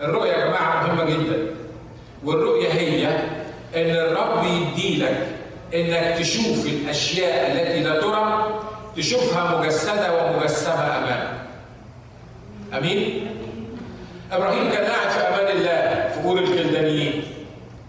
الرؤية 0.00 0.32
يا 0.32 0.46
جماعة 0.46 0.86
مهمة 0.86 1.04
جدا. 1.04 1.46
والرؤية 2.24 2.68
هي 2.68 3.06
إن 3.76 3.96
الرب 3.96 4.44
يديلك 4.44 5.26
إنك 5.74 6.18
تشوف 6.18 6.66
الأشياء 6.66 7.52
التي 7.52 7.80
لا 7.82 8.00
ترى 8.00 8.54
تشوفها 8.96 9.60
مجسدة 9.60 10.24
ومجسمة 10.26 10.74
أمامك 10.74 11.28
أمين؟ 12.78 13.26
إبراهيم 14.32 14.70
كان 14.72 14.84
قاعد 14.84 15.10
في 15.10 15.20
أمان 15.20 15.56
الله 15.56 16.08
في 16.14 16.20
قول 16.28 16.38
الكلدانيين. 16.38 17.22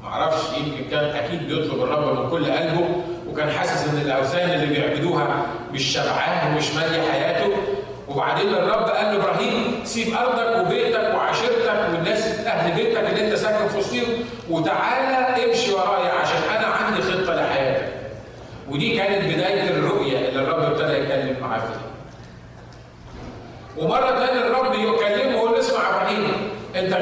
معرفش 0.04 0.44
يمكن 0.58 0.90
كان 0.92 1.04
أكيد 1.04 1.48
بيطلب 1.48 1.84
الرب 1.84 2.20
من 2.24 2.30
كل 2.30 2.46
قلبه 2.52 2.90
وكان 3.30 3.50
حاسس 3.52 3.88
إن 3.88 3.98
الأوثان 4.06 4.50
اللي 4.50 4.66
بيعبدوها 4.76 5.46
مش 5.74 5.84
شبعان 5.84 6.54
ومش 6.54 6.74
مالية 6.74 7.12
حياته. 7.12 7.52
وبعدين 8.16 8.50
الرب 8.54 8.90
قال 8.90 9.06
لإبراهيم 9.16 9.82
سيب 9.84 10.14
أرضك 10.14 10.66
وبيتك 10.66 11.12
وعشيرتك 11.16 11.90
والناس 11.94 12.40
أهل 12.40 12.72
بيتك 12.76 13.00
اللي 13.00 13.28
أنت 13.28 13.36
ساكن 13.36 13.68
في 13.68 13.78
وسطهم 13.78 14.08
وتعالى 14.50 15.46
امشي 15.46 15.74
ورايا 15.74 16.12
عشان 16.14 16.38
أنا 16.58 16.68
عندي 16.68 17.02
خطة 17.02 17.36
لحياتك. 17.36 17.94
ودي 18.70 18.98
كانت 18.98 19.34
بداية 19.34 19.70
الرؤية 19.70 20.30
اللي 20.30 20.42
الرب 20.42 20.60
ابتدى 20.64 20.94
يتكلم 20.94 21.36
معاه 21.42 21.60
فيها. 21.60 21.82
ومرة 23.78 24.26
ثانية 24.26 24.48
الرب 24.48 24.74
يكلمه 24.74 25.36
ويقول 25.36 25.52
له 25.52 25.60
اسمع 25.60 25.80
يا 25.80 25.90
إبراهيم 25.90 26.28
أنت 26.76 26.94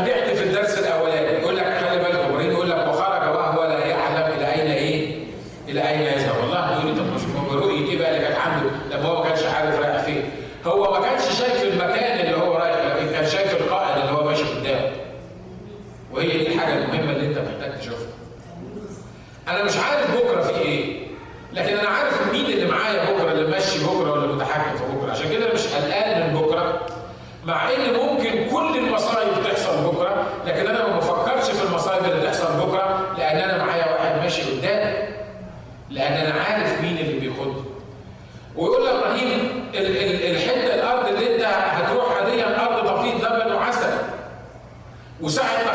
وساعد 45.24 45.73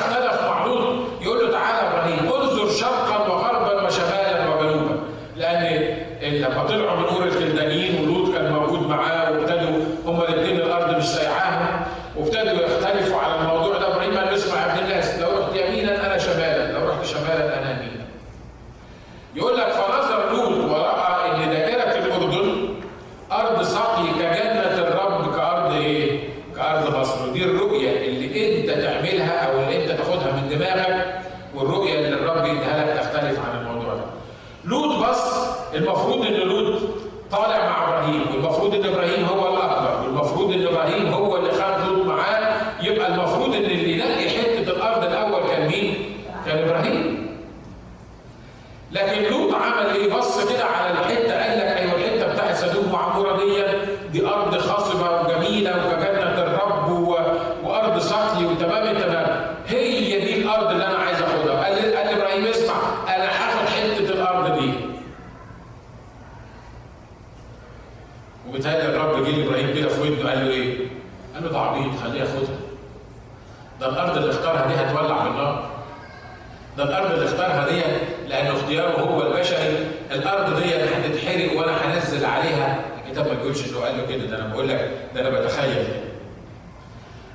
كان 46.49 46.59
إبراهيم. 46.69 47.29
لكن 48.93 49.23
لوط 49.23 49.55
عمل 49.55 49.87
إيه؟ 49.87 50.15
بص 50.15 50.53
كده 50.53 50.65
على 50.65 50.99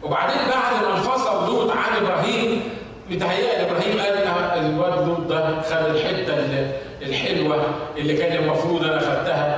وبعدين 0.04 0.38
بعد 0.38 0.84
ما 0.86 0.98
انفصل 0.98 1.48
لوط 1.48 1.72
عن 1.72 2.06
إبراهيم 2.06 2.62
متهيألي 3.12 3.72
إبراهيم 3.72 4.00
قال 4.00 4.14
لها 4.26 4.60
الواد 4.60 5.08
لوط 5.08 5.20
ده 5.20 5.62
خد 5.62 5.96
الحتة 5.96 6.34
الحلوة 7.02 7.64
اللي 7.98 8.18
كان 8.18 8.44
المفروض 8.44 8.84
أنا 8.84 9.00
خدتها 9.00 9.53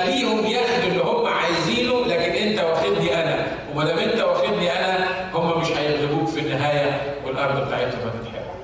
خليهم 0.00 0.46
ياخدوا 0.46 0.88
اللي 0.88 1.02
هم 1.02 1.26
عايزينه 1.26 2.06
لكن 2.06 2.32
انت 2.48 2.60
واخدني 2.60 3.14
أنا 3.24 3.46
وما 3.74 3.84
دام 3.84 3.98
انت 3.98 4.20
واخدني 4.20 4.72
أنا 4.72 5.06
هم 5.34 5.60
مش 5.60 5.68
هيغلبوك 5.72 6.28
في 6.28 6.40
النهاية 6.40 7.00
والأرض 7.26 7.66
بتاعتهم 7.66 8.00
هتتحرق. 8.00 8.54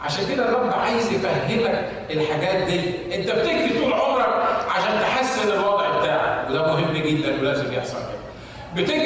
عشان 0.00 0.24
كده 0.34 0.48
الرب 0.48 0.72
عايز 0.72 1.12
يفهمك 1.12 1.84
الحاجات 2.10 2.56
دي 2.66 2.80
انت 3.14 3.30
بتجري 3.30 3.80
طول 3.82 3.92
عمرك 3.92 4.28
عشان 4.68 5.00
تحسن 5.00 5.48
الوضع 5.52 5.98
بتاعك 6.00 6.50
وده 6.50 6.66
مهم 6.66 6.92
جدا 7.02 7.40
ولازم 7.40 7.72
يحصل 7.72 7.96
كده. 7.98 8.82
بتجري 8.82 9.05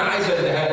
أنا 0.00 0.08
عايز 0.08 0.30
انتهاك 0.30 0.69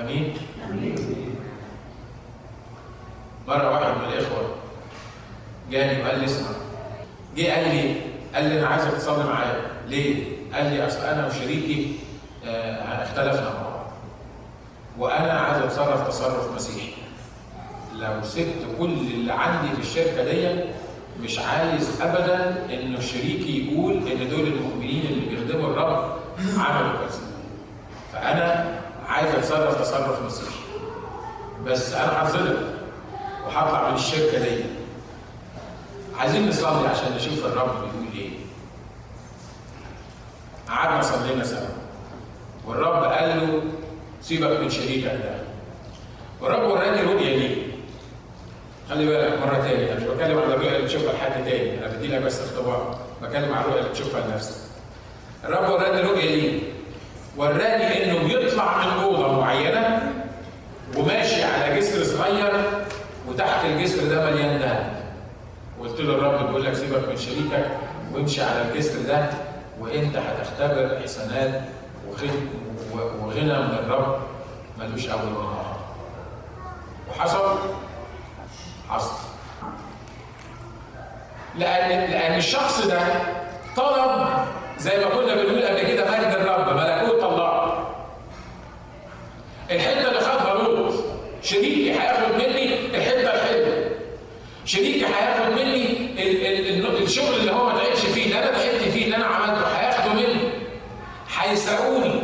أمين, 0.00 0.34
مرة 3.48 3.70
واحد 3.70 3.98
من 3.98 4.04
الإخوة 4.12 4.54
جاني 5.70 6.02
وقال 6.02 6.18
لي 6.18 6.24
اسمع. 6.24 6.48
جه 7.36 7.50
قال 7.54 7.68
لي 7.74 7.94
قال 8.34 8.44
لي 8.44 8.58
أنا 8.60 8.68
عايزك 8.68 8.90
تصلي 8.90 9.24
معايا. 9.24 9.60
ليه؟ 9.88 10.24
قال 10.54 10.66
لي 10.66 10.86
أصل 10.86 11.00
أنا 11.00 11.26
وشريكي 11.26 11.96
آه، 12.46 13.02
اختلفنا 13.04 13.42
مع 13.50 13.62
بعض. 13.62 13.86
وأنا 14.98 15.32
عايز 15.32 15.62
أتصرف 15.62 16.08
تصرف 16.08 16.54
مسيحي. 16.54 16.92
لو 17.94 18.22
سبت 18.22 18.66
كل 18.78 18.84
اللي 18.92 19.32
عندي 19.32 19.74
في 19.74 19.80
الشركة 19.80 20.24
دي 20.24 20.60
مش 21.22 21.38
عايز 21.38 22.00
ابدا 22.00 22.64
إن 22.74 23.00
شريكي 23.00 23.72
يقول 23.72 23.92
إن 23.92 24.28
دول 24.28 24.46
المؤمنين 24.46 25.06
اللي 25.06 25.26
بيخدموا 25.26 25.70
الرب 25.70 26.16
عملوا 26.58 26.92
كذا. 26.92 27.20
فأنا 28.12 28.77
عايز 29.08 29.34
اتصرف 29.34 29.80
تصرف 29.82 30.22
مسيحي 30.22 30.60
بس 31.66 31.92
أنا 31.92 32.22
هظلم 32.22 32.74
وهطلع 33.46 33.90
من 33.90 33.96
الشركة 33.96 34.38
دي. 34.38 34.64
عايزين 36.18 36.48
نصلي 36.48 36.88
عشان 36.88 37.12
نشوف 37.16 37.46
الرب 37.46 37.70
بيقول 37.70 38.06
إيه. 38.14 38.30
قعدنا 40.68 41.02
صلينا 41.02 41.44
سوا. 41.44 41.68
والرب 42.66 43.04
قال 43.04 43.28
له 43.28 43.62
سيبك 44.20 44.60
من 44.60 44.70
شريكك 44.70 45.04
ده. 45.04 45.34
والرب 46.40 46.70
وراني 46.70 47.02
رؤية 47.02 47.36
ليه. 47.36 47.66
خلي 48.90 49.06
بالك 49.06 49.38
مرة 49.38 49.62
تاني 49.62 49.92
أنا 49.92 50.00
مش 50.00 50.02
بتكلم 50.02 50.38
عن 50.38 50.50
الرؤية 50.50 50.68
اللي 50.68 50.82
بتشوفها 50.82 51.12
لحد 51.12 51.44
تاني، 51.44 51.78
أنا 51.78 51.96
بدي 51.96 52.06
لك 52.06 52.22
بس 52.22 52.40
اختبار، 52.40 52.98
بتكلم 53.22 53.54
عن 53.54 53.60
الرؤية 53.60 53.78
اللي 53.80 53.90
بتشوفها 53.90 54.26
لنفسك. 54.26 54.56
الرب 55.44 55.70
وراني 55.70 56.00
رؤية 56.00 56.30
ليه؟ 56.30 56.77
وراني 57.38 58.04
إنه 58.04 58.22
بيطلع 58.28 58.76
من 58.86 59.02
أوضة 59.02 59.40
معينة 59.40 60.12
وماشي 60.96 61.44
على 61.44 61.76
جسر 61.80 62.04
صغير 62.04 62.64
وتحت 63.28 63.64
الجسر 63.64 64.08
ده 64.08 64.30
مليان 64.30 64.56
ذهب. 64.58 64.92
قلت 65.80 66.00
له 66.00 66.14
الرب 66.14 66.46
بيقول 66.46 66.64
لك 66.64 66.72
سيبك 66.74 67.08
من 67.08 67.16
شريكك 67.16 67.66
وامشي 68.14 68.42
على 68.42 68.62
الجسر 68.62 68.98
ده 69.08 69.26
وإنت 69.80 70.16
هتختبر 70.16 70.98
احسانات 71.00 71.60
وغنى 73.22 73.52
من 73.58 73.78
الرب 73.84 74.18
ملوش 74.78 75.08
أول 75.08 75.22
ونهار. 75.36 75.76
وحصل 77.10 77.58
حصل 78.90 79.14
لأن 81.58 82.10
لأن 82.10 82.38
الشخص 82.38 82.86
ده 82.86 83.00
طلب 83.76 84.28
زي 84.78 84.96
ما 84.98 85.04
كنا 85.10 85.34
بنقول 85.34 85.62
قبل 85.62 85.80
كده 85.82 86.04
مجد 86.10 86.34
الرب 86.40 86.76
ملكوت 86.76 87.24
الله 87.24 87.84
الحته 89.70 90.08
اللي 90.08 90.20
خدها 90.20 90.54
لوط 90.54 90.94
شريكي 91.42 91.92
هياخد 91.92 92.32
مني 92.34 92.74
الحته 92.96 93.34
الحلوه 93.34 93.90
شريكي 94.64 95.06
هياخد 95.06 95.52
مني 95.52 95.86
ال 96.22 96.46
ال 96.86 97.02
الشغل 97.02 97.34
اللي 97.34 97.52
هو 97.52 97.66
ما 97.66 97.78
تعبش 97.78 97.98
فيه 97.98 98.24
اللي 98.26 98.38
أنا 98.38 98.50
تعبت 98.58 98.82
فيه 98.92 99.04
اللي 99.04 99.16
أنا 99.16 99.24
عملته 99.26 99.66
هياخده 99.66 100.12
مني 100.12 100.50
هيسرقوني 101.38 102.22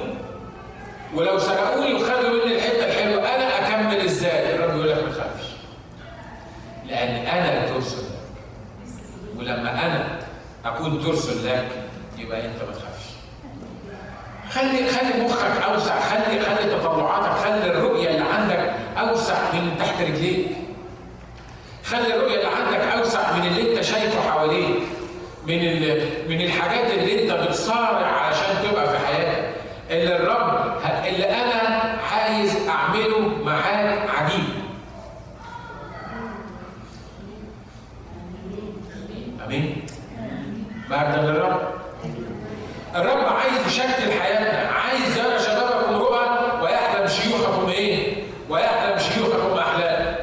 ولو 1.15 1.39
سرقوني 1.39 1.95
وخدوا 1.95 2.45
مني 2.45 2.57
الحته 2.57 2.85
الحلوه 2.87 3.35
أنا 3.35 3.59
اكمل 3.59 4.01
إزاي؟ 4.05 4.55
الرب 4.55 4.77
يقول 4.77 4.91
لك 4.91 5.03
ما 5.05 5.11
تخافش 5.11 5.45
لأن 6.89 7.27
أنا 7.27 7.67
ترسل 7.69 7.97
لك 7.99 8.05
ولما 9.39 9.71
أنا 9.87 10.19
أكون 10.65 11.05
ترسل 11.05 11.47
لك 11.49 11.69
يبقى 12.19 12.41
أنت 12.47 12.57
ما 12.69 12.73
تخافش 12.73 13.05
خلي 14.51 14.89
خلي 14.91 15.23
مخك 15.25 15.63
أوسع 15.63 16.01
خلي 16.01 16.41
خلي 16.41 16.71
تطلعاتك 16.71 17.31
خلي 17.45 17.71
الرؤية 17.71 18.09
اللي 18.09 18.25
عندك 18.35 18.73
أوسع 18.99 19.35
من 19.53 19.77
تحت 19.79 20.01
رجليك 20.03 20.47
خلي 21.85 22.15
الرؤية 22.17 22.37
اللي 22.37 22.47
عندك 22.57 22.81
أوسع 22.99 23.33
من 23.37 23.47
اللي 23.47 23.73
أنت 23.73 23.81
شايفه 23.85 24.31
حواليك 24.31 24.77
من 25.47 25.59
من 26.29 26.41
الحاجات 26.41 26.91
اللي 26.91 27.23
أنت 27.23 27.33
بتصارع 27.49 28.07
علشان 28.07 28.55
تبقى 28.71 28.89
في 28.91 29.07
حياتك 29.07 29.45
اللي 29.91 30.17
الرب 30.17 30.81
اللي 31.15 31.27
أنا 31.31 31.99
عايز 32.13 32.69
أعمله 32.69 33.19
معاك 33.45 34.11
عجيب 34.11 34.45
امين 39.47 39.87
مجدا 40.91 41.21
للرب 41.23 41.61
الرب 42.95 43.25
عايز 43.35 43.67
يشكل 43.67 44.13
حياتنا 44.21 44.71
عايز 44.71 45.19
يرى 45.19 45.39
شبابكم 45.39 45.95
رؤى 45.95 46.27
ويحلم 46.63 47.07
شيوخكم 47.09 47.69
إيه 47.69 48.23
ويحلم 48.49 48.99
شيوخكم 48.99 49.59
احلام 49.59 50.17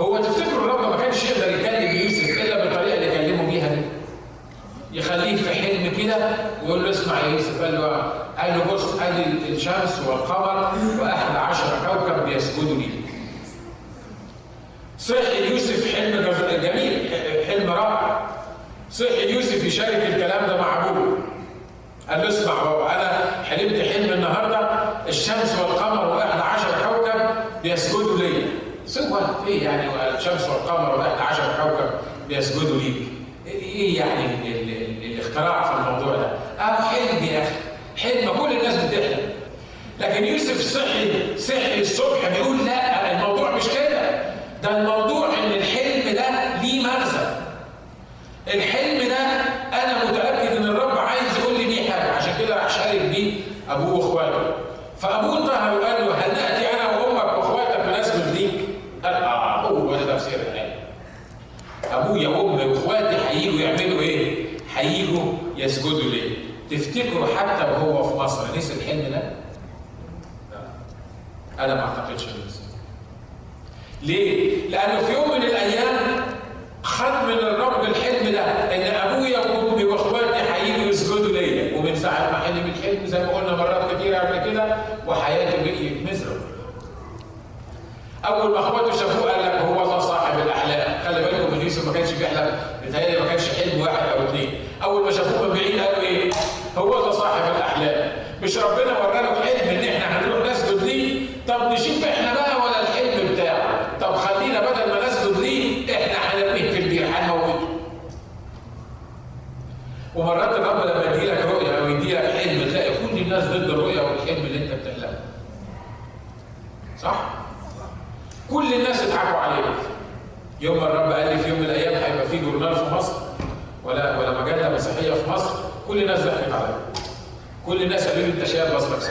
هو 0.00 0.16
تفتكروا 0.18 0.64
الرب 0.64 0.90
ما 0.90 0.96
كانش 0.96 1.24
يقدر 1.24 1.60
يكلم 1.60 1.96
يوسف 1.96 2.28
الا 2.42 2.64
بالطريقة 2.64 2.94
اللي 2.94 3.10
كلمه 3.26 3.50
بيها 3.50 3.68
دي 3.74 3.80
يخليه 4.92 5.36
في 5.36 5.54
حلم 5.54 5.92
كده 5.98 6.16
ويقول 6.64 6.84
له 6.84 6.90
اسمع 6.90 7.20
يا 7.20 7.28
يوسف 7.28 7.62
قال 7.62 7.74
له 7.74 7.88
قال 8.38 8.58
له 8.58 8.74
بص 8.74 9.00
ادي 9.00 9.22
الشمس 9.48 9.98
والقمر 10.08 10.72
واحد 11.00 11.36
عشر 11.36 11.66
كوكب 11.86 12.24
بيسجدوا 12.24 12.74
لي 12.76 12.88
صحي 14.98 15.50
يوسف 15.50 15.94
حلم 15.96 16.30
جميل 16.62 17.10
حلم 17.46 17.70
رائع 17.70 18.26
يشارك 19.80 20.06
الكلام 20.06 20.46
ده 20.46 20.56
مع 20.56 20.88
أبوه. 20.90 21.18
قال 22.10 22.20
له 22.22 22.28
اسمع 22.28 22.54
بابا 22.64 22.86
أنا 22.94 23.42
حلمت 23.44 23.82
حلم 23.88 24.12
النهارده 24.12 24.58
الشمس 25.08 25.58
والقمر 25.60 26.16
واحد 26.16 26.40
عشر 26.40 26.68
كوكب 26.88 27.20
بيسجدوا 27.62 28.18
لي. 28.18 28.42
سوى 28.86 29.20
إيه 29.46 29.64
يعني 29.64 29.90
الشمس 30.18 30.48
والقمر 30.48 30.98
واحد 30.98 31.20
عشر 31.20 31.42
كوكب 31.62 31.90
بيسجدوا 32.28 32.80
ليك؟ 32.80 32.96
إيه 33.46 33.98
يعني 33.98 34.24
ال 34.24 34.70
ال 34.70 35.12
الاختراع 35.12 35.62
في 35.62 35.72
الموضوع 35.88 36.16
ده؟ 36.16 36.26
آه 36.60 36.82
حلم 36.82 37.24
يا 37.24 37.42
أخي 37.42 37.54
حلم 37.96 38.30
كل 38.38 38.52
الناس 38.52 38.74
بتحلم. 38.84 39.30
لكن 40.00 40.24
يوسف 40.24 40.60
صحي 40.60 41.36
صحي 41.38 41.80
الصبح 41.80 42.28
بيقول 42.28 42.66
لا 42.66 43.12
الموضوع 43.12 43.50
مش 43.56 43.64
كده 43.68 44.22
ده 44.62 44.78
الموضوع 44.78 45.28
ان 45.28 45.52
الحلم 45.52 46.14
ده 46.14 46.56
ليه 46.62 46.82
مغزى 46.82 47.30
الحلم 48.54 49.08
ده 49.08 49.16
أنا 49.82 50.04
متاكد 50.10 50.56
ان 50.56 50.64
الرب 50.64 50.98
عايز 50.98 51.38
يقول 51.38 51.58
لي 51.58 51.64
بيه 51.64 51.90
حاجة 51.90 52.10
عشان 52.12 52.32
كده 52.38 52.54
راح 52.56 52.68
شارك 52.68 53.00
بيه 53.00 53.32
ابوه 53.70 53.94
واخواته 53.94 54.52
فابوه 54.98 55.38
انتهى 55.38 55.76
وقال 55.76 56.06
له 56.06 56.14
هل 56.14 56.32
ناتي 56.32 56.66
أنا 56.74 56.98
وامك 56.98 57.38
واخواتك 57.38 57.84
ونسجد 57.88 58.34
ليك؟ 58.36 58.50
قال 59.04 59.14
آه 59.14 59.60
هو 59.60 59.96
ده 59.96 60.16
تفسير 60.16 60.38
الحلم 60.52 60.72
ابويا 61.92 62.28
وامي 62.28 62.64
واخواتي 62.64 63.16
هيجوا 63.30 63.60
يعملوا 63.60 64.00
إيه؟ 64.00 64.44
هيجوا 64.76 65.32
يسجدوا 65.56 66.10
ليه؟ 66.10 66.30
تفتكروا 66.70 67.26
حتى 67.36 67.62
وهو 67.62 68.02
في 68.02 68.14
مصر 68.14 68.56
نسي 68.56 68.72
الحلم 68.74 69.12
ده؟ 69.12 69.22
لا 70.50 71.64
أنا 71.64 71.74
ما 71.74 71.80
أعتقدش 71.80 72.24
إنه 72.24 72.46
نسي 72.46 72.60
ليه؟ 74.02 74.68
لأنه 74.68 75.00
في 75.00 75.12
يوم 75.12 75.30
من 75.30 75.42
الأيام 75.42 76.20
خد 76.82 77.24
من 77.24 77.38
الرب 77.38 77.84
الحلم 77.84 78.32
ده 78.32 78.44
إن 78.74 78.94
أبويا 78.94 79.38
وأمي 79.38 79.84
وإخواتي 79.84 80.52
هيجوا 80.52 80.90
يسجدوا 80.90 81.32
ليا 81.32 81.78
ومن 81.78 81.96
ساعة 81.96 82.30
ما 82.30 82.38
حلم 82.38 82.72
الحلم 82.76 83.06
زي 83.06 83.18
ما 83.18 83.28
قلنا 83.28 83.56
مرات 83.56 83.94
كتيرة 83.94 84.18
قبل 84.18 84.50
كده 84.50 84.76
وحياته 85.06 85.62
بقيت 85.62 86.10
مزرة. 86.10 86.40
أول 88.24 88.50
ما 88.50 88.60
إخواته 88.60 88.96
شافوه 88.96 89.30
قال 89.32 89.44
لك 89.44 89.62
هو 89.62 89.86
ده 89.86 89.98
صاحب 89.98 90.38
الأحلام، 90.38 91.04
خلي 91.04 91.22
بالكم 91.22 91.54
من 91.54 91.60
يوسف 91.60 91.86
ما 91.86 91.92
كانش 91.92 92.12
بيحلم 92.12 92.58
بيتهيألي 92.84 93.20
ما 93.20 93.28
كانش 93.28 93.48
حلم 93.48 93.80
واحد 93.80 94.08
أو 94.08 94.24
اثنين، 94.24 94.54
أول 94.82 95.04
ما 95.04 95.10
شافوه 95.10 95.48
من 95.48 95.54
بعيد 95.54 95.80
قالوا 95.80 96.02
إيه؟ 96.02 96.30
هو 96.78 97.04
ده 97.04 97.10
صاحب 97.10 97.56
الأحلام، 97.56 98.12
مش 98.50 98.58
ربنا 98.58 98.98
ورانا 98.98 99.28
حلم 99.28 99.68
إن 99.68 99.84
إحنا 99.84 100.18
هنروح 100.26 100.50
نسجد 100.50 100.82
ليه؟ 100.82 101.20
طب 101.48 101.72
نشوف 101.72 102.04
إحنا 102.04 102.34
بقى 102.34 102.56
ولا 102.56 102.80
الحلم 102.82 103.32
بتاعه؟ 103.34 103.98
طب 104.00 104.14
خلينا 104.16 104.60
بدل 104.60 104.90
ما 104.92 105.06
نسجد 105.08 105.38
ليه 105.38 105.94
إحنا 105.94 106.14
هنرميه 106.18 106.70
في 106.72 106.78
البير 106.78 107.06
هنموته. 107.06 107.68
ومرات 110.16 110.56
الرب 110.56 110.86
لما 110.86 111.14
يدي 111.14 111.26
لك 111.26 111.44
رؤية 111.44 111.78
أو 111.78 111.88
يدي 111.88 112.12
لك 112.14 112.24
حلم 112.24 112.68
تلاقي 112.70 112.90
كل 112.90 113.18
الناس 113.18 113.44
ضد 113.44 113.70
الرؤية 113.70 113.89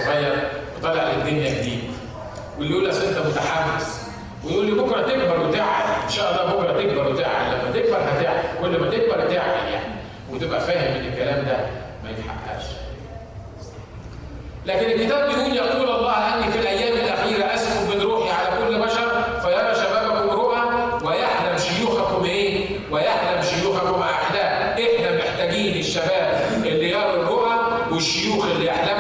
صغير 0.10 0.50
وطالع 0.78 1.04
للدنيا 1.12 1.50
جديد. 1.62 1.84
واللي 2.58 2.74
يقول 2.74 2.90
أصل 2.90 3.06
أنت 3.06 3.18
متحمس. 3.28 4.02
ويقول 4.44 4.66
لي 4.66 4.72
بكرة 4.72 5.02
تكبر 5.02 5.40
وتعقل. 5.48 6.04
إن 6.04 6.10
شاء 6.10 6.32
الله 6.32 6.54
بكرة 6.54 6.72
تكبر 6.82 7.08
وتعقل. 7.12 7.52
لما 7.52 7.72
تكبر 7.74 7.98
هتعقل. 7.98 8.62
كل 8.62 8.80
ما 8.80 8.90
تكبر 8.90 9.16
تعقل 9.16 9.72
يعني. 9.74 9.94
وتبقى 10.32 10.60
فاهم 10.62 10.96
إن 10.96 11.06
الكلام 11.14 11.46
ده 11.46 11.58
ما 12.04 12.10
يتحققش. 12.10 12.66
لكن 14.66 14.86
الكتاب 14.86 15.30
بيقول 15.30 15.56
يقول 15.56 15.90
الله 15.96 16.34
أني 16.36 16.52
في 16.52 16.60
الأيام 16.60 16.98
الأخيرة 16.98 17.54
اسكب 17.56 17.96
من 17.96 18.02
روحي 18.02 18.32
على 18.32 18.58
كل 18.58 18.80
بشر. 18.82 19.10
فيرى 19.42 19.76
شبابكم 19.76 20.30
رؤى 20.30 20.62
ويحلم 21.04 21.58
شيوخكم 21.58 22.26
إيه؟ 22.26 22.66
ويحلم 22.92 23.42
شيوخكم 23.42 24.02
احلام 24.02 24.72
إحنا 24.72 25.18
محتاجين 25.18 25.80
الشباب 25.80 26.44
اللي 26.66 26.90
يروا 26.90 27.14
الرؤى 27.14 27.56
والشيوخ 27.92 28.46
اللي 28.46 28.66
يحلموا 28.66 28.99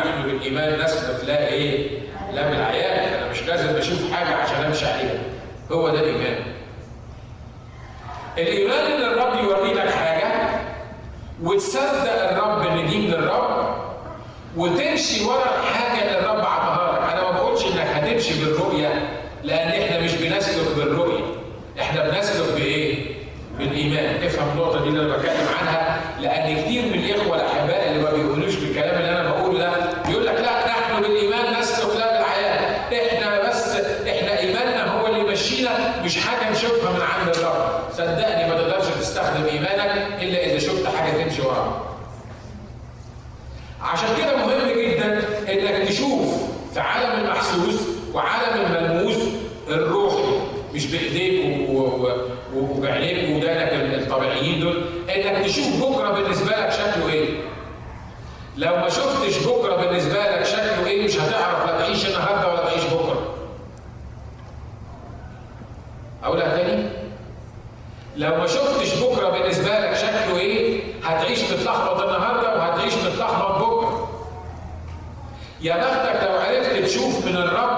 نحن 0.00 0.22
بالإيمان 0.22 0.80
نثبت 0.80 1.24
لا 1.24 1.48
إيه؟ 1.48 1.88
لا 2.32 2.50
بالعيان 2.50 3.14
أنا 3.14 3.30
مش 3.30 3.42
لازم 3.42 3.76
أشوف 3.76 4.12
حاجة 4.12 4.34
عشان 4.36 4.64
أمشي 4.64 4.86
عليها 4.86 5.18
هو 5.72 5.88
ده 5.88 6.00
الإيمان. 6.00 6.42
الإيمان 8.38 8.92
إن 8.92 9.02
الرب 9.02 9.44
يوري 9.44 9.74
لك 9.74 9.90
حاجة 9.90 10.32
وتصدق 11.42 12.30
الرب 12.30 12.66
إن 12.66 12.86
دي 12.86 12.98
من 12.98 13.14
الرب 13.14 13.74
وتمشي 14.56 15.24
ورا 15.24 15.60
الحاجة 15.60 16.02
اللي 16.02 16.18
الرب 16.20 16.40
عطاها 16.40 16.92
لك، 16.98 17.12
أنا 17.12 17.22
ما 17.22 17.30
بقولش 17.30 17.64
إنك 17.64 17.86
هتمشي 17.86 18.44
بالرؤية 18.44 19.08
لأن 19.44 19.82
إحنا 19.82 20.00
مش 20.00 20.14
بنسلك 20.14 20.76
بالرؤية، 20.76 21.24
إحنا 21.80 22.10
بنسلك 22.10 22.52
بإيه؟ 22.54 23.14
بالإيمان، 23.58 24.24
افهم 24.24 24.48
النقطة 24.50 24.82
دي 24.82 24.88
اللي 24.88 25.00
أنا 25.00 25.16
بتكلم 25.16 25.46
يا 75.62 75.76
بختك 75.76 76.24
لو 76.24 76.32
عرفت 76.38 76.76
تشوف 76.84 77.26
من 77.26 77.36
الرب 77.36 77.69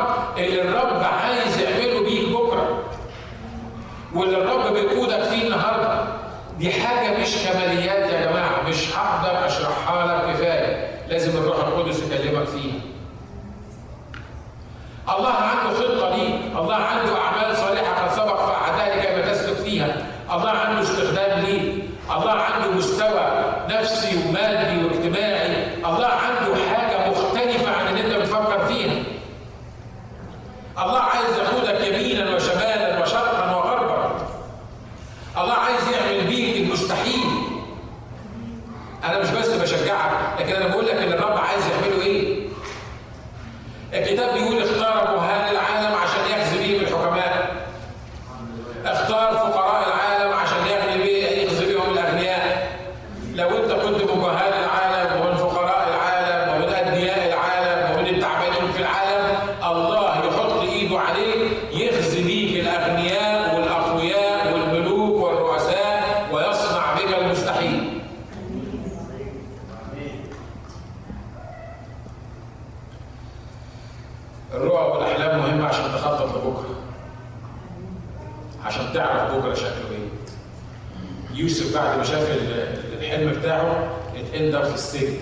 اترمى 84.63 84.69
في 84.69 84.75
السجن 84.75 85.17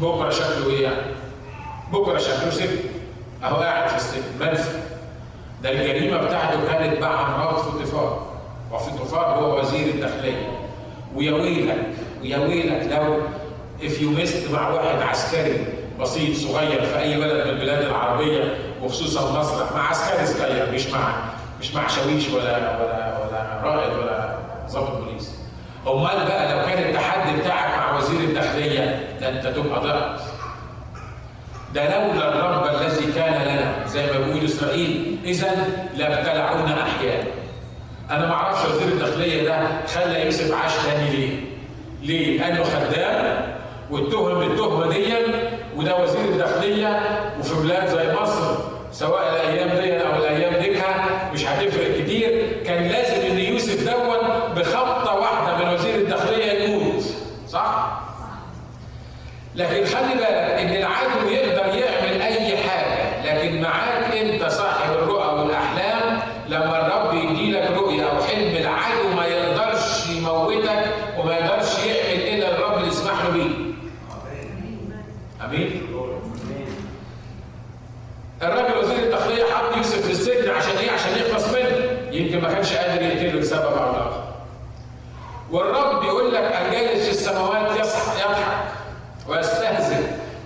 بكرة 0.00 0.30
شكله 0.30 0.70
إيه 0.70 0.82
يعني؟ 0.84 0.96
بكرة 1.92 2.18
شكله 2.18 2.50
سجن 2.50 2.78
أهو 3.44 3.56
قاعد 3.56 3.88
في 3.88 3.96
السجن 3.96 4.22
ملف. 4.40 4.78
ده 5.62 5.70
الجريمة 5.70 6.16
بتاعته 6.16 6.66
كانت 6.72 7.00
مع 7.02 7.50
الضفاف. 7.68 8.12
وفي 8.72 8.88
الضفاف 8.88 9.24
هو 9.38 9.58
وزير 9.58 9.94
الداخلية 9.94 10.58
ويا 11.14 11.32
ويلك 11.32 11.76
ويا 12.22 12.38
ويلك 12.38 12.88
لو 12.92 13.20
if 13.88 13.92
you 13.92 14.18
missed 14.20 14.50
مع 14.52 14.68
واحد 14.68 15.02
عسكري 15.02 15.66
بسيط 16.00 16.36
صغير 16.36 16.82
في 16.86 16.98
أي 16.98 17.16
بلد 17.20 17.46
من 17.46 17.50
البلاد 17.52 17.82
العربية 17.84 18.58
وخصوصا 18.82 19.40
مصر 19.40 19.74
مع 19.74 19.88
عسكري 19.90 20.26
صغير 20.26 20.72
مش 20.74 20.86
مع 20.86 21.12
مش 21.60 21.74
مع 21.74 21.88
شويش 21.88 22.28
ولا 22.28 22.42
ولا 22.58 23.18
ولا 23.18 23.60
رائد 23.64 23.98
ولا 23.98 24.36
ظابط 24.68 24.96
بوليس 24.96 25.30
أمال 25.86 26.26
بقى 26.26 26.56
لو 26.60 26.66
كان 26.66 26.88
التحدي 26.90 27.40
بتاعك 27.40 27.78
هدية 28.40 29.08
ده 29.20 29.28
انت 29.28 29.46
تبقى 29.46 29.80
ده 31.74 31.84
لولا 31.84 32.28
الرب 32.28 32.80
الذي 32.82 33.12
كان 33.12 33.42
لنا 33.42 33.86
زي 33.86 34.06
ما 34.06 34.18
بيقول 34.18 34.44
إسرائيل 34.44 35.18
إذا 35.24 35.50
لابتلعونا 35.96 36.82
أحياء 36.82 37.26
أنا 38.10 38.26
ما 38.26 38.32
أعرفش 38.34 38.70
وزير 38.70 38.88
الداخلية 38.88 39.48
ده 39.48 39.58
خلى 39.94 40.24
يوسف 40.24 40.52
عاش 40.54 40.72
تاني 40.86 41.10
ليه؟ 41.10 41.36
ليه؟ 42.02 42.38
لأنه 42.40 42.64
خدام 42.64 43.36
واتهم 43.90 44.38
بالتهمه 44.38 44.88
دي 44.92 45.14
وده 45.76 45.96
وزير 46.02 46.24
الداخلية 46.24 47.00
وفي 47.40 47.54
بلاد 47.62 47.86
زي 47.88 48.12
مصر 48.22 48.56
سواء 48.92 49.22
الأيام 49.32 49.68
دي 49.68 49.89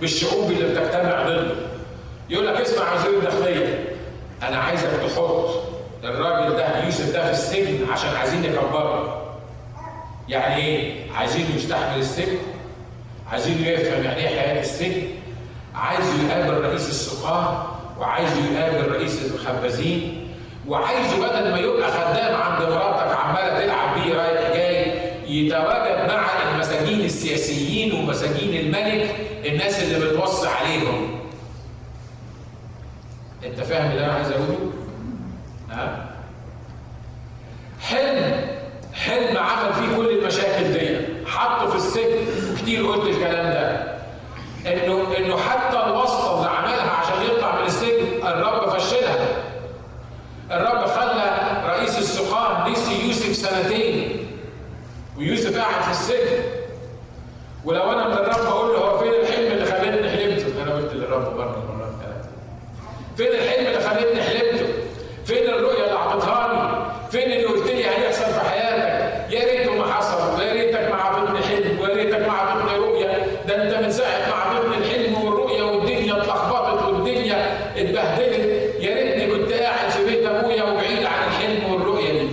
بالشعوب 0.01 0.51
اللي 0.51 0.65
بتجتمع 0.69 1.23
ضده. 1.23 1.55
يقول 2.29 2.47
لك 2.47 2.61
اسمع 2.61 2.93
وزير 2.93 3.17
الداخلية 3.19 3.85
أنا 4.43 4.57
عايزك 4.57 4.87
تحط 5.07 5.49
الراجل 6.03 6.55
ده 6.57 6.83
يوسف 6.85 7.13
ده 7.13 7.23
في 7.25 7.31
السجن 7.31 7.85
عشان 7.91 8.09
عايزين 8.15 8.41
نكبره. 8.41 9.21
يعني 10.29 10.55
إيه؟ 10.65 11.11
عايزينه 11.11 11.55
يستحمل 11.55 11.99
السجن 11.99 12.37
عايزينه 13.31 13.67
يفهم 13.67 14.03
يعني 14.03 14.17
إيه 14.17 14.39
حياة 14.39 14.61
السجن 14.61 15.03
عايزه 15.75 16.23
يقابل 16.27 16.61
رئيس 16.65 16.89
السقاة 16.89 17.65
وعايزه 17.99 18.35
يقابل 18.53 18.91
رئيس 18.91 19.19
الخبازين 19.33 20.27
وعايزه 20.67 21.17
بدل 21.17 21.51
ما 21.51 21.57
يبقى 21.57 21.91
خدام 21.91 22.35
عند 22.41 22.61
مراتك 22.69 23.15
عمالة 23.17 23.59
تلعب 23.65 23.95
بيه 23.99 24.13
رايح 24.15 24.53
جاي 24.55 24.91
يتواجد 25.27 26.11
مع 26.11 26.25
المساجين 26.53 27.01
السياسيين 27.01 27.64
الناس 29.65 29.83
اللي 29.83 30.07
بتوصي 30.09 30.47
عليهم 30.47 31.19
انت 33.45 33.59
فاهم 33.61 33.91
اللي 33.91 34.05
أنا 34.05 34.13
عايز 34.13 34.31
اقوله؟ 34.31 34.71
ها؟ 35.71 36.05
حلم 37.81 38.47
حلم 38.93 39.37
عمل 39.37 39.73
فيه 39.73 39.95
كل 39.97 40.09
المشاكل 40.09 40.73
دي 40.73 40.97
حطه 41.27 41.69
في 41.69 41.75
السجن 41.75 42.51
وكتير 42.53 42.87
قلت 42.87 43.15
الكلام 43.15 43.45
ده 43.53 43.95
انه 44.73 45.17
انه 45.17 45.37
حتى 45.37 45.77
الواسطه 45.77 46.37
اللي 46.37 46.49
عملها 46.49 46.91
عشان 46.91 47.23
يطلع 47.25 47.59
من 47.61 47.65
السجن 47.67 48.27
الرب 48.27 48.69
فشلها 48.79 49.27
الرب 50.51 50.85
خلى 50.85 51.37
رئيس 51.67 51.97
السقاه 51.99 52.69
نسي 52.69 53.07
يوسف 53.07 53.35
سنتين 53.35 54.27
ويوسف 55.17 55.57
قاعد 55.57 55.83
في 55.83 55.91
السجن 55.91 56.43
ولو 57.65 57.91
أنا 57.91 58.07
من 58.07 58.13
الرب 58.13 58.45
أقول 58.47 58.73
له 58.73 58.79
هو 58.79 58.97
فين 58.99 59.13
الحلم 59.13 59.51
اللي 59.51 59.65
خلتني 59.65 60.09
حلمته 60.09 60.63
أنا 60.63 60.73
قلت 60.75 60.93
للرب 60.93 61.37
برضه 61.37 61.57
مرات 61.73 61.91
ثلاثة 62.01 62.29
فين 63.17 63.27
الحلم 63.27 63.67
اللي 63.67 63.79
خلتني 63.79 64.21
حلمته 64.23 64.65
فين 65.25 65.43
الرؤيه 65.49 65.83
اللي 65.83 65.95
اعطيتها 65.97 66.47
لي 66.53 66.85
فين 67.11 67.31
اللي 67.31 67.45
قلت 67.45 67.67
لي 67.67 67.85
هيحصل 67.85 68.25
في 68.25 68.39
حياتك 68.39 69.33
يا 69.33 69.45
ريته 69.45 69.75
ما 69.75 69.93
حصل 69.93 70.39
ويا 70.39 70.53
ريتك 70.53 70.91
ما 70.91 70.95
عطيتني 70.95 71.39
حلم 71.45 71.79
ويا 71.79 71.95
ريتك 71.95 72.27
ما 72.27 72.33
عطيتني 72.33 72.77
رؤيه 72.77 73.07
ده 73.47 73.63
انت 73.63 73.83
من 73.85 73.91
ساعه 73.91 74.29
ما 74.29 74.35
عطيتني 74.35 74.77
الحلم 74.77 75.23
والرؤيه 75.25 75.63
والدنيا 75.63 76.17
اتلخبطت 76.21 76.83
والدنيا 76.85 77.57
اتبهدلت 77.77 78.75
يا 78.79 78.95
ريتني 78.95 79.27
كنت 79.37 79.53
قاعد 79.53 79.89
في 79.89 80.05
بيت 80.05 80.25
ابويا 80.25 80.63
وبعيد 80.63 81.05
عن 81.05 81.27
الحلم 81.27 81.73
والرؤيه 81.73 82.11
دي 82.21 82.29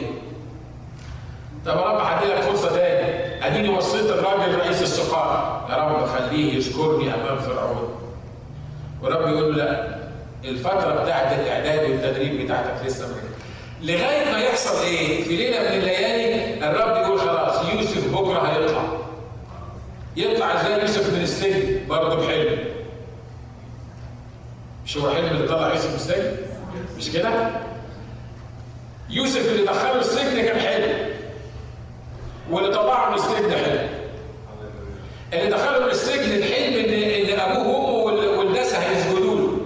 طب 1.67 1.77
يا 1.77 1.83
رب 1.83 2.01
هدي 2.01 2.27
لك 2.27 2.41
فرصه 2.41 2.71
وصيت 3.77 4.11
الراجل 4.11 4.59
رئيس 4.59 4.83
السقاء 4.83 5.67
يا 5.71 5.77
رب 5.77 6.07
خليه 6.07 6.55
يذكرني 6.55 7.15
أمام 7.15 7.39
فرعون 7.39 7.89
ورب 9.03 9.29
يقول 9.29 9.59
له 9.59 9.65
لا 9.65 9.97
الفترة 10.45 11.03
بتاعت 11.03 11.39
الاعداد 11.41 11.91
والتدريب 11.91 12.45
بتاعتك 12.45 12.87
لسه 12.87 13.07
ما 13.09 13.15
لغاية 13.83 14.33
ما 14.33 14.39
يحصل 14.41 14.83
إيه؟ 14.85 15.25
في 15.25 15.37
ليلة 15.37 15.61
من 15.61 15.67
الليالي 15.67 16.55
الرب 16.71 16.97
يقول 16.97 17.21
خلاص 17.21 17.69
يوسف 17.73 18.13
بكرة 18.15 18.39
هيطلع. 18.41 18.83
يطلع 20.17 20.61
إزاي 20.61 20.81
يوسف 20.81 21.13
من 21.15 21.23
السجن؟ 21.23 21.87
برضه 21.89 22.17
بحلم. 22.27 22.59
مش 24.87 24.97
هو 24.97 25.11
حلم 25.11 25.25
اللي 25.27 25.49
طلع 25.49 25.69
يوسف 25.75 25.89
من 25.89 25.95
السجن؟ 25.95 26.37
مش 26.99 27.11
كده؟ 27.11 27.31
يوسف 29.11 29.49
اللي 29.49 29.63
دخله 29.65 30.01
السجن 30.01 30.43
كان 30.43 30.61
حلم. 30.61 31.12
واللي 32.51 32.75
طلعه 32.75 33.09
من 33.09 33.15
السجن 33.15 33.51
حلم. 33.53 33.89
اللي 35.33 35.51
دخله 35.51 35.79
من 35.79 35.91
السجن 35.91 36.33
الحلم 36.33 36.75
ان 36.85 36.95
إن 37.33 37.41
أبوه 37.41 37.69
وأمه 37.79 38.39
والناس 38.39 38.75
هيسجدوا 38.75 39.37
له. 39.37 39.59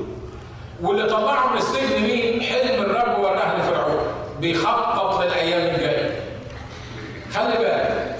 واللي 0.83 1.09
طلعه 1.11 1.53
من 1.53 1.59
السجن 1.59 2.03
مين؟ 2.03 2.43
حلم 2.43 2.83
الرب 2.83 3.19
وراه 3.19 3.59
لفرعون. 3.59 3.99
بيخطط 4.41 5.23
للأيام 5.23 5.75
الجاية. 5.75 6.21
خلي 7.35 7.59
بالك 7.59 8.17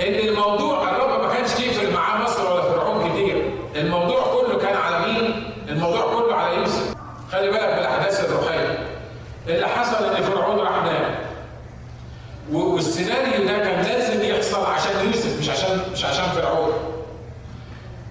إن 0.00 0.28
الموضوع 0.28 0.90
الرب 0.90 1.22
ما 1.22 1.34
كانش 1.34 1.60
يفرق 1.60 1.92
معاه 1.92 2.22
مصر 2.22 2.52
ولا 2.52 2.62
فرعون 2.62 3.10
كتير، 3.10 3.50
الموضوع 3.76 4.20
كله 4.20 4.58
كان 4.58 4.76
على 4.76 5.06
مين؟ 5.06 5.52
الموضوع 5.68 6.14
كله 6.14 6.34
على 6.34 6.56
يوسف. 6.56 6.94
خلي 7.32 7.50
بالك 7.50 7.74
بالاحداث 7.74 8.24
الروحيه. 8.24 8.78
اللي 9.48 9.66
حصل 9.68 10.04
ان 10.04 10.22
فرعون 10.22 10.58
راح 10.58 10.84
نام. 10.84 11.14
والسيناريو 12.52 13.46
ده 13.46 13.58
كان 13.58 13.82
لازم 13.82 14.22
يحصل 14.22 14.66
عشان 14.66 15.06
يوسف 15.06 15.38
مش 15.40 15.50
عشان 15.50 15.80
مش 15.92 16.04
عشان 16.04 16.24
فرعون. 16.24 16.72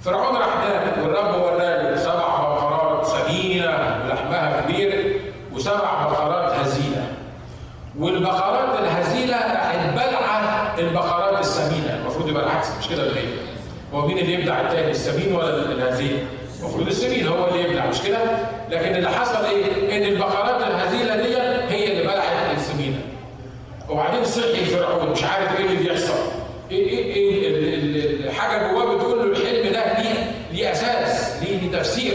فرعون 0.02 0.36
راح 0.36 0.48
نام 0.58 1.04
والرب 1.04 1.42
وراله 1.42 1.96
سبع 1.98 2.40
بقرات 2.40 3.06
سمينه 3.08 4.02
ولحمها 4.06 4.62
كبير 4.62 5.22
وسبع 5.54 6.08
بقرات 6.08 6.54
هزيله. 6.54 7.08
والبقرات 8.00 8.80
الهزيله 8.80 9.36
راحت 9.36 9.94
بلعه 9.94 10.76
البقرات 10.80 11.40
السمينه، 11.40 11.96
المفروض 12.02 12.30
يبقى 12.30 12.44
العكس 12.44 12.68
مش 12.80 12.88
كده 12.88 13.04
ولا 13.04 13.18
إيه؟ 13.18 13.28
هو 13.94 14.08
مين 14.08 14.18
اللي 14.18 14.34
يبلع 14.34 14.62
التاني 14.62 14.92
السمين 15.10 15.36
ولا 15.36 15.56
الهزيل؟ 15.72 16.26
المفروض 16.60 16.88
السمين 16.88 17.28
هو 17.28 17.48
اللي 17.48 17.64
يبلع 17.64 17.86
مش 17.86 18.02
كده؟ 18.02 18.18
لكن 18.72 18.96
اللي 18.96 19.10
حصل 19.10 19.46
إيه؟ 19.46 19.98
إن 19.98 20.04
البقرات 20.14 20.62
الهزيلة 20.68 21.16
دي 21.16 21.38
هي 21.76 21.92
اللي 21.92 22.04
بلعت 22.04 22.58
السمينة. 22.58 22.98
وبعدين 23.90 24.24
صحي 24.26 24.66
فرعون 24.66 25.10
مش 25.12 25.24
عارف 25.24 25.60
إيه 25.60 25.66
اللي 25.66 25.78
بيحصل. 25.78 26.14
إيه 26.72 26.88
إيه 26.90 27.14
إيه 27.14 27.48
ال- 27.50 27.74
ال- 27.74 28.28
الحاجة 28.28 28.72
جواه 28.72 28.96
بتقول 28.96 29.18
له 29.20 29.24
الحلم 29.40 29.74
ده 29.74 30.02
ليه 30.02 30.32
ليه 30.52 30.72
أساس، 30.72 31.44
ليه 31.44 31.72
تفسير. 31.80 32.14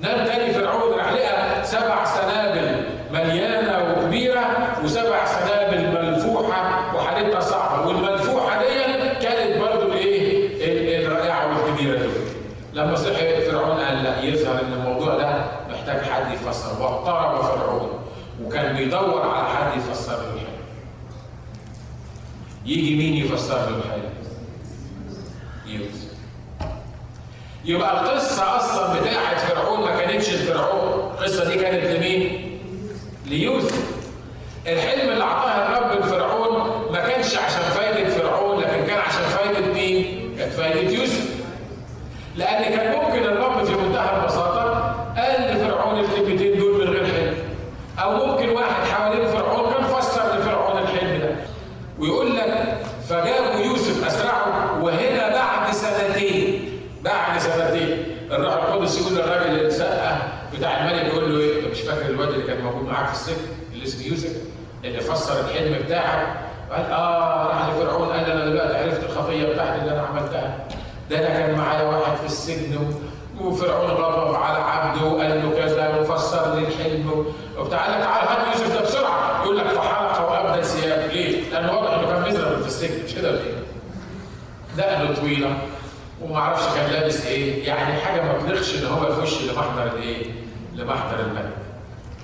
نام 0.00 0.26
تاني 0.26 0.52
فرعون 0.54 0.92
راح 0.98 1.12
لقى 1.12 1.64
سبع 1.64 2.04
سنابل 2.04 2.84
مليانه 3.12 3.92
وكبيره 3.92 4.46
وسبع 4.84 5.26
سنابل 5.26 6.02
ملفوحه 6.04 6.96
وحالتها 6.96 7.40
صعبه 7.40 7.86
والملفوحه 7.88 8.58
دي 8.62 8.68
كانت 9.26 9.56
برضه 9.60 9.86
الايه؟ 9.86 10.46
ال- 10.48 11.06
الرائعه 11.06 11.48
والكبيره 11.48 11.96
دي. 11.98 12.08
لما 12.74 12.94
صحي 12.96 13.40
فرعون 13.50 13.80
قال 13.80 14.02
لا 14.04 14.22
يظهر 14.22 14.60
ان 14.60 14.72
الموضوع 14.72 15.16
ده 15.16 15.44
محتاج 15.70 16.00
حد 16.02 16.32
يفسر 16.34 16.82
واضطرب 16.82 17.42
فرعون 17.42 17.90
بيدور 18.76 19.22
على 19.22 19.48
حد 19.48 19.78
يفسر 19.78 20.12
له 20.12 20.34
الحلم. 20.34 20.54
يجي 22.66 22.96
مين 22.96 23.14
يفسر 23.26 23.54
له 23.54 23.76
الحلم؟ 23.78 24.12
يوسف. 25.66 26.14
يبقى 27.64 28.00
القصة 28.02 28.56
أصلا 28.56 29.00
بتاعت 29.00 29.40
فرعون 29.40 29.80
ما 29.80 29.96
كانتش 30.00 30.30
لفرعون، 30.30 31.10
القصة 31.18 31.44
دي 31.44 31.54
كانت 31.54 31.84
لمين؟ 31.84 32.50
ليوسف. 33.26 33.94
الحلم 34.66 35.10
اللي 35.10 35.24
أعطاه 35.24 35.50
الرب 35.50 36.00
لفرعون 36.04 36.92
ما 36.92 37.00
كانش 37.08 37.36
عشان 37.36 37.62
فايدة 37.62 38.10
فرعون 38.10 38.60
لكن 38.60 38.86
كان 38.86 38.98
عشان 38.98 39.22
فايدة 39.22 39.72
مين؟ 39.72 40.34
كانت 40.38 40.52
فايدة 40.52 40.90
يوسف. 40.90 41.34
لأن 42.36 42.76
كان 42.76 42.96
ممكن 43.00 43.24
الرب 43.24 43.64
في 43.64 43.72
منتهى 43.72 44.20
البساطة 44.20 44.94
قال 45.16 45.56
لفرعون 45.56 46.00
الكلمتين 46.00 46.58
دول 46.58 46.86
من 46.86 46.92
غير 46.92 47.06
حلم. 47.06 47.34
أو 47.98 48.26
ممكن 48.26 48.48
واحد 48.48 48.84
حوالين 48.92 49.26
فرعون 49.28 49.72
كان 49.72 49.82
فسر 49.84 50.38
لفرعون 50.38 50.78
الحلم 50.82 51.18
ده. 51.20 51.34
ويقول 51.98 52.36
لك 52.36 52.76
فجابوا 53.08 53.60
يوسف 53.64 54.06
أسرعه 54.06 54.82
وهنا 54.82 55.28
بعد 55.34 55.72
سنتين 55.72 56.68
بعد 57.02 57.38
سنتين 57.40 58.04
الروح 58.30 58.54
القدس 58.54 59.00
يقول 59.00 59.14
للراجل 59.14 59.58
اللي 59.58 59.70
سقه 59.70 60.18
بتاع 60.58 60.80
الملك 60.90 61.04
يقول 61.14 61.32
له 61.34 61.40
إيه؟ 61.40 61.58
انت 61.60 61.66
مش 61.70 61.80
فاكر 61.80 62.06
الواد 62.06 62.28
اللي 62.28 62.46
كان 62.46 62.64
موجود 62.64 62.88
معاك 62.88 63.06
في 63.06 63.12
السجن 63.12 63.36
اللي 63.72 63.84
اسمه 63.84 64.06
يوسف؟ 64.06 64.36
اللي 64.84 65.00
فسر 65.00 65.40
الحلم 65.40 65.76
بتاعك 65.86 66.36
قال 66.72 66.90
آه 66.92 67.46
راح 67.46 67.68
لفرعون 67.68 68.08
قال 68.08 68.30
أنا 68.30 68.44
دلوقتي 68.44 68.76
عرفت 68.78 69.04
الخطيه 69.04 69.52
بتاعتي 69.52 69.80
اللي 69.82 69.92
أنا 69.92 70.02
عملتها 70.02 70.58
ده 71.10 71.18
أنا 71.18 71.28
كان 71.28 71.54
معايا 71.58 71.82
واحد 71.82 72.16
في 72.16 72.26
السجن 72.26 72.94
وفرعون 73.40 73.90
غضب 73.90 74.34
على 74.34 74.58
عبده 74.58 75.06
وقال 75.06 75.42
له 75.42 75.50
كذا 75.60 75.96
وفسر 76.00 76.54
لي 76.54 76.66
الحلم 76.68 77.26
وبتاع 77.58 77.78
قال 77.86 77.92
لك 78.00 78.04
تعالى 78.06 78.28
هات 78.30 78.46
يوسف 78.60 78.74
ده 78.74 78.80
بسرعة 78.80 79.42
يقول 79.44 79.58
لك 79.58 79.66
فحلق 79.66 80.30
وابدى 80.30 80.62
ثيابه 80.62 81.06
ليه؟ 81.06 81.50
لأنه 81.50 81.72
مزرب 82.34 82.60
في 82.60 82.66
السجن 82.66 83.04
مش 83.04 83.14
كده 83.14 83.30
ولا 83.30 83.40
إيه؟ 83.40 83.54
دقنه 84.76 85.14
طويلة 85.14 85.58
وما 86.22 86.36
أعرفش 86.36 86.74
كان 86.74 86.90
لابس 86.90 87.26
إيه 87.26 87.66
يعني 87.68 88.00
حاجة 88.00 88.22
ما 88.22 88.38
تليقش 88.38 88.74
إن 88.74 88.86
هو 88.86 89.08
يخش 89.08 89.42
لمحضر 89.42 89.86
الإيه؟ 89.86 90.26
لمحضر 90.74 91.20
الملك 91.20 91.52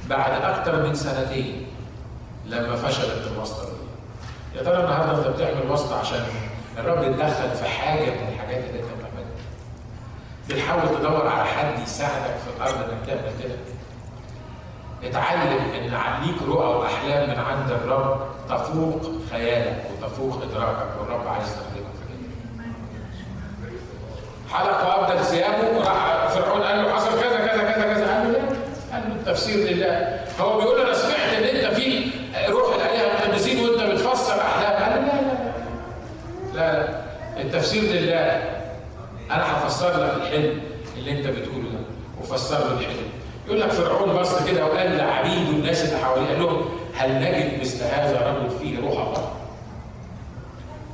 بعد 0.09 0.43
أكتر 0.43 0.87
من 0.87 0.95
سنتين 0.95 1.67
لما 2.47 2.77
فشلت 2.77 3.27
الواسطه 3.33 3.65
دي 3.65 4.59
يا 4.59 4.63
ترى 4.63 4.77
النهارده 4.85 5.19
أنت 5.19 5.37
بتعمل 5.37 5.71
واسطه 5.71 5.99
عشان 6.01 6.25
الرب 6.79 7.03
يتدخل 7.03 7.51
في 7.51 7.65
حاجة 7.69 8.11
من 8.11 8.29
الحاجات 8.35 8.65
اللي 8.65 8.81
أنت 8.81 8.89
بتعملها؟ 8.99 9.31
بتحاول 10.49 10.99
تدور 10.99 11.29
على 11.29 11.45
حد 11.45 11.83
يساعدك 11.83 12.37
في 12.45 12.57
الأرض 12.57 12.75
إنك 12.91 13.07
تعمل 13.07 13.33
كده؟ 13.43 13.55
اتعلم 15.05 15.59
إن 15.75 16.23
ليك 16.27 16.43
رؤى 16.43 16.67
وأحلام 16.77 17.31
من 17.31 17.39
عند 17.39 17.71
الرب 17.71 18.21
تفوق 18.49 19.01
خيالك. 19.31 19.90
وتفوق 20.03 20.43
إدراكك 20.43 21.01
والرب 21.01 21.29
عايز 21.29 21.45
يستخدمك 21.45 21.91
في 22.01 22.05
كده 22.09 22.19
حلق 24.53 24.89
وابدل 24.89 25.25
ثيابه 25.25 25.79
وراح 25.79 26.29
فرعون 26.29 26.63
قال 26.63 26.83
له 26.83 26.95
حصل 26.95 27.21
كذا 27.21 27.47
كذا 27.47 27.73
كذا 27.73 27.95
كذا. 27.95 28.15
قال 28.15 28.33
له 28.33 28.39
لا 28.39 28.39
قال 28.93 29.03
له 29.09 29.15
التفسير 29.15 29.57
لله. 29.57 30.21
هو 30.41 30.59
بيقول 30.59 30.79
له 30.79 30.85
أنا 30.87 30.95
سمعت 30.95 31.33
إن 31.39 31.43
أنت 31.57 31.75
في 31.75 32.11
روح 32.49 32.75
الالهه 32.75 33.25
المقدسين 33.25 33.69
وأنت 33.69 33.93
بتفسر 33.93 34.41
أحلام. 34.41 34.83
قال 34.83 35.03
له 35.07 35.13
لا 36.55 36.73
لا 36.73 36.83
لا. 36.83 36.89
لا 37.37 37.43
التفسير 37.43 37.83
لله. 37.83 38.43
أنا 39.31 39.59
هفسر 39.59 39.89
لك 40.05 40.13
الحلم 40.23 40.61
اللي 40.97 41.11
أنت 41.19 41.27
بتقوله 41.27 41.69
ده 41.69 41.79
وفسر 42.21 42.59
له 42.59 42.73
الحلم. 42.81 43.11
يقول 43.47 43.61
لك 43.61 43.71
فرعون 43.71 44.13
بص 44.19 44.43
كده 44.43 44.65
وقال 44.67 44.97
لعبيده 44.99 45.51
الناس 45.51 45.85
اللي 45.85 46.05
حواليه 46.05 46.27
قال 46.27 46.41
لهم 46.43 46.69
هل 46.95 47.15
نجد 47.21 47.61
مثل 47.61 47.85
هذا 47.85 48.21
رجل 48.29 48.59
فيه 48.59 48.81
روح 48.81 48.93
الله؟ 48.93 49.31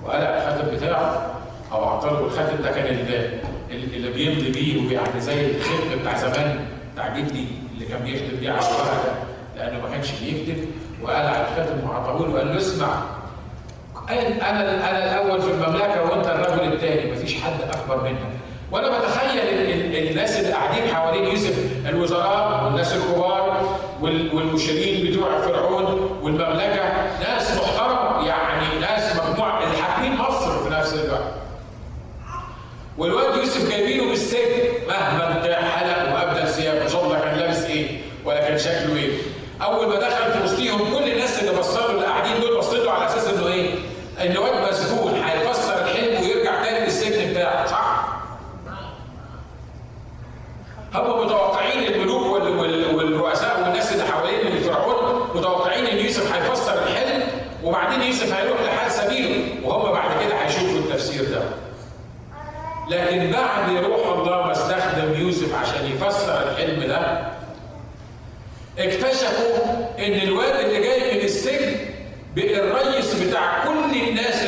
وقلع 0.07 0.29
الخاتم 0.37 0.77
بتاعه 0.77 1.31
أو 1.73 1.85
اعطاه 1.85 2.21
الخاتم 2.21 2.63
ده 2.63 2.71
كان 2.71 2.87
اللي, 3.71 4.11
بيمضي 4.11 4.51
بيه 4.51 4.87
ويعني 4.89 5.21
زي 5.21 5.47
الختم 5.47 6.01
بتاع 6.01 6.17
زمان 6.19 6.67
بتاع 6.95 7.17
جدي 7.17 7.45
اللي 7.75 7.87
كان 7.87 8.03
بيختم 8.05 8.37
بيه 8.41 8.51
على 8.51 8.59
الورقه 8.61 9.15
لأنه 9.57 9.81
ما 9.83 9.91
كانش 9.91 10.11
بيكتب. 10.11 10.65
وقلع 11.03 11.41
الخاتم 11.49 11.89
وعطاه 11.89 12.19
له 12.27 12.35
وقال 12.35 12.47
له 12.49 12.57
اسمع 12.57 12.89
أنا 14.11 14.91
أنا 14.91 15.13
الأول 15.15 15.43
في 15.43 15.51
المملكة 15.51 16.03
وأنت 16.05 16.27
الرجل 16.27 16.73
الثاني 16.73 17.13
مفيش 17.13 17.35
حد 17.35 17.53
أكبر 17.71 18.05
منك. 18.05 18.19
وأنا 18.73 18.99
بتخيل 18.99 19.39
الناس 20.11 20.41
اللي 20.41 20.53
قاعدين 20.53 20.95
حوالين 20.95 21.25
يوسف 21.25 21.55
الوزراء 21.89 22.65
والناس 22.65 22.93
الكبار 22.97 23.67
والمشيرين 24.03 25.11
بتوع 25.13 25.41
فرعون 25.41 26.11
والمملكة 26.23 26.85
ناس 27.29 27.57
محترمه 27.57 28.27
يعني 28.27 28.79
ناس 28.81 29.17
مجموعه 29.17 29.65
اللي 29.65 29.77
حاكمين 29.77 30.17
مصر 30.19 30.59
في 30.65 30.71
نفس 30.71 30.95
الوقت 30.95 31.23
والواد 32.99 33.37
يوسف 33.37 33.71
جايبينه 33.71 34.09
بالسجن 34.09 34.63
مهما 34.89 35.37
انت 35.39 35.47
حلق 35.55 36.15
وابدل 36.15 36.49
ثيابه 36.49 36.83
ان 36.83 36.89
شاء 36.89 37.05
الله 37.05 37.19
كان 37.19 37.39
لابس 37.39 37.65
إيه 37.65 38.01
ولا 38.25 38.41
كان 38.49 38.59
شكله 38.59 38.97
إيه 38.97 39.11
اول 39.63 39.89
ما 39.89 39.99
دخل 40.01 40.33
في 40.33 40.45
وسطيهم 40.45 40.79
كل 40.99 41.13
الناس 41.13 41.43
اللي 41.43 41.59
بصوا 41.59 41.91
اللي 41.91 42.07
قاعدين 42.07 42.41
دول 42.41 42.59
بصوا 42.59 42.85
له 42.85 42.91
على 42.93 43.07
أساس 43.07 43.29
انه 43.29 43.47
إيه؟ 43.47 43.71
ان 44.21 44.37
واد 44.37 44.69
مسجون 44.73 45.15
هيفسر 45.25 45.85
الحلم 45.85 46.23
ويرجع 46.23 46.65
تاني 46.65 46.85
للسجن 46.85 47.31
بتاعه 47.31 47.67
صح؟ 47.67 48.07
هم 50.95 51.27
متوقعين 51.27 51.93
الملوك 51.95 52.27
والرؤساء 52.95 53.63
والناس 53.63 53.93
اللي 53.93 54.05
حوالين 54.05 54.61
فرعون 54.61 55.29
متوقعين 55.35 55.87
ان 55.87 55.99
يوسف 55.99 56.33
هيفسر 56.35 56.83
الحلم 56.83 57.23
وبعدين 57.65 58.03
يوسف 58.03 58.33
هيروح 58.35 58.61
لحال 58.63 58.91
سبيله 58.93 59.45
وهم 59.65 59.93
بعد 59.93 60.11
كده 60.25 60.35
هيشوفوا 60.35 60.79
التفسير 60.79 61.25
ده. 61.25 61.43
لكن 62.91 63.31
بعد 63.31 63.85
روح 63.85 64.07
الله 64.19 64.47
ما 64.47 64.53
استخدم 64.53 65.15
يوسف 65.21 65.55
عشان 65.55 65.87
يفسر 65.87 66.43
الحلم 66.51 66.85
ده 66.89 67.27
اكتشفوا 68.79 69.57
ان 69.99 70.13
الواد 70.29 70.65
اللي 70.65 70.81
جاي 70.81 71.19
من 71.19 71.25
السجن 71.25 71.77
بقى 72.37 72.59
الريس 72.61 73.06
بتاع 73.23 73.65
كل 73.65 73.97
الناس 74.09 74.46